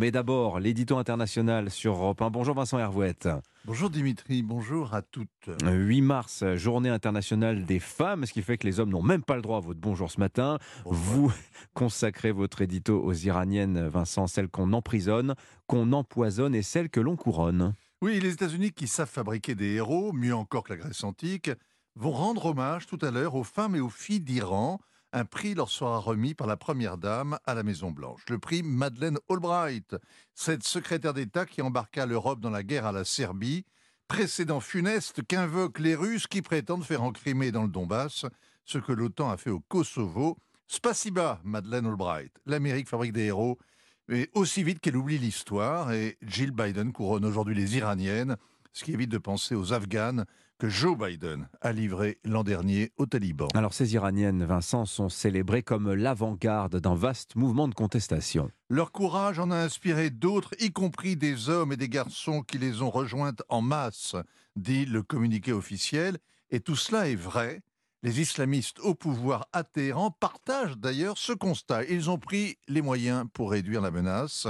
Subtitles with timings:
[0.00, 2.30] Mais d'abord, l'édito international sur Europe 1.
[2.30, 3.28] Bonjour Vincent Hervouette.
[3.66, 5.50] Bonjour Dimitri, bonjour à toutes.
[5.62, 9.36] 8 mars, journée internationale des femmes, ce qui fait que les hommes n'ont même pas
[9.36, 10.58] le droit à votre bonjour ce matin.
[10.86, 11.30] Vous
[11.74, 15.34] consacrez votre édito aux Iraniennes, Vincent, celles qu'on emprisonne,
[15.66, 17.74] qu'on empoisonne et celles que l'on couronne.
[18.00, 21.50] Oui, les États-Unis qui savent fabriquer des héros, mieux encore que la Grèce antique,
[21.94, 24.80] vont rendre hommage tout à l'heure aux femmes et aux filles d'Iran.
[25.12, 28.22] Un prix leur sera remis par la Première Dame à la Maison-Blanche.
[28.28, 29.96] Le prix Madeleine Albright,
[30.34, 33.64] cette secrétaire d'État qui embarqua l'Europe dans la guerre à la Serbie,
[34.06, 38.24] précédent funeste qu'invoquent les Russes qui prétendent faire en Crimée dans le Donbass
[38.64, 40.38] ce que l'OTAN a fait au Kosovo.
[40.68, 42.32] Spasiba, Madeleine Albright.
[42.46, 43.58] L'Amérique fabrique des héros,
[44.06, 45.90] mais aussi vite qu'elle oublie l'histoire.
[45.92, 48.36] Et Jill Biden couronne aujourd'hui les Iraniennes,
[48.72, 50.24] ce qui évite de penser aux Afghanes
[50.58, 53.48] que Joe Biden a livré l'an dernier aux talibans.
[53.54, 58.50] Alors ces Iraniennes, Vincent, sont célébrées comme l'avant-garde d'un vaste mouvement de contestation.
[58.68, 62.82] Leur courage en a inspiré d'autres, y compris des hommes et des garçons qui les
[62.82, 64.16] ont rejointes en masse,
[64.54, 66.18] dit le communiqué officiel.
[66.50, 67.62] Et tout cela est vrai.
[68.02, 71.84] Les islamistes au pouvoir à Téhéran partagent d'ailleurs ce constat.
[71.84, 74.46] Ils ont pris les moyens pour réduire la menace.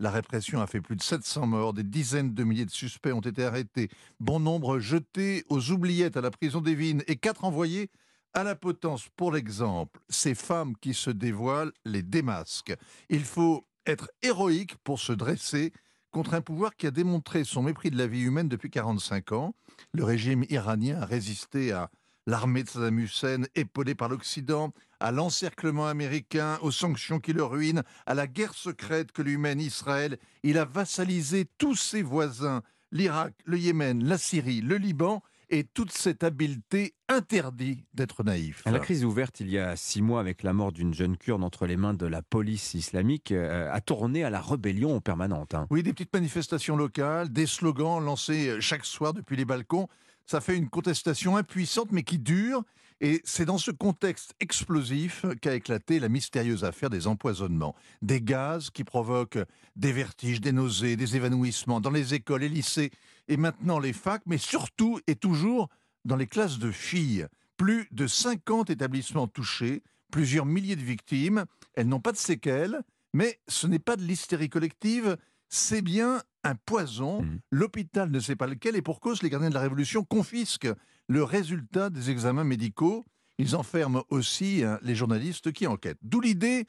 [0.00, 3.20] La répression a fait plus de 700 morts, des dizaines de milliers de suspects ont
[3.20, 7.90] été arrêtés, bon nombre jetés aux oubliettes à la prison des Vignes et quatre envoyés
[8.32, 9.06] à la potence.
[9.16, 12.74] Pour l'exemple, ces femmes qui se dévoilent les démasquent.
[13.10, 15.74] Il faut être héroïque pour se dresser
[16.10, 19.54] contre un pouvoir qui a démontré son mépris de la vie humaine depuis 45 ans.
[19.92, 21.90] Le régime iranien a résisté à
[22.26, 27.82] l'armée de Saddam Hussein, épaulée par l'Occident, à l'encerclement américain, aux sanctions qui le ruinent,
[28.06, 30.18] à la guerre secrète que lui mène Israël.
[30.42, 35.92] Il a vassalisé tous ses voisins, l'Irak, le Yémen, la Syrie, le Liban, et toute
[35.92, 38.62] cette habileté interdit d'être naïf.
[38.64, 41.66] La crise ouverte il y a six mois avec la mort d'une jeune kurde entre
[41.66, 45.54] les mains de la police islamique euh, a tourné à la rébellion permanente.
[45.54, 45.66] Hein.
[45.70, 49.86] Oui, des petites manifestations locales, des slogans lancés chaque soir depuis les balcons
[50.26, 52.62] ça fait une contestation impuissante mais qui dure.
[53.00, 57.74] Et c'est dans ce contexte explosif qu'a éclaté la mystérieuse affaire des empoisonnements.
[58.02, 59.40] Des gaz qui provoquent
[59.76, 62.92] des vertiges, des nausées, des évanouissements dans les écoles, les lycées
[63.28, 65.68] et maintenant les facs, mais surtout et toujours
[66.04, 67.26] dans les classes de filles.
[67.56, 71.44] Plus de 50 établissements touchés, plusieurs milliers de victimes.
[71.74, 72.80] Elles n'ont pas de séquelles,
[73.12, 75.16] mais ce n'est pas de l'hystérie collective,
[75.48, 77.22] c'est bien un poison.
[77.22, 77.38] Mmh.
[77.50, 80.72] L'hôpital ne sait pas lequel et pour cause, les gardiens de la Révolution confisquent
[81.08, 83.04] le résultat des examens médicaux.
[83.38, 85.98] Ils enferment aussi hein, les journalistes qui enquêtent.
[86.02, 86.66] D'où l'idée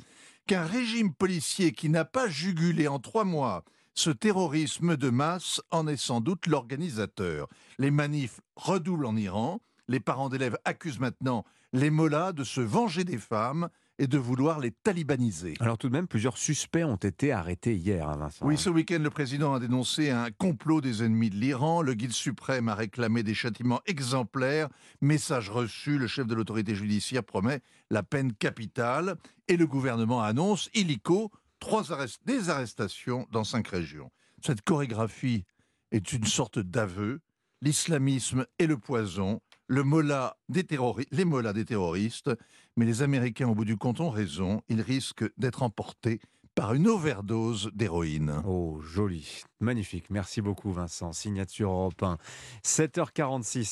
[0.47, 3.63] qu'un régime policier qui n'a pas jugulé en trois mois
[3.97, 7.47] ce terrorisme de masse en est sans doute l'organisateur.
[7.80, 9.62] Les manifs redoublent en Iran.
[9.88, 14.59] Les parents d'élèves accusent maintenant les mollahs de se venger des femmes et de vouloir
[14.59, 15.56] les talibaniser.
[15.59, 18.46] Alors tout de même, plusieurs suspects ont été arrêtés hier, hein, Vincent.
[18.46, 21.81] Oui, ce week-end, le président a dénoncé un complot des ennemis de l'Iran.
[21.81, 24.69] Le guide suprême a réclamé des châtiments exemplaires.
[25.02, 29.16] Message reçu, le chef de l'autorité judiciaire promet la peine capitale.
[29.47, 31.84] Et le gouvernement annonce, illico, trois
[32.25, 34.12] des arrestations dans cinq régions.
[34.46, 35.44] Cette chorégraphie
[35.92, 37.22] est une sorte d'aveu.
[37.62, 42.31] L'islamisme est le poison les mollahs des terroristes,
[42.78, 44.62] mais les Américains, au bout du compte, ont raison.
[44.70, 46.20] Ils risquent d'être emportés
[46.56, 48.42] par une overdose d'héroïne.
[48.48, 49.44] Oh, joli.
[49.59, 50.09] Magnifique.
[50.09, 51.12] Merci beaucoup, Vincent.
[51.12, 52.18] Signature Europe 1.
[52.64, 53.66] 7h46.